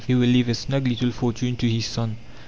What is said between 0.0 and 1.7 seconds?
He will leave a snug little fortune to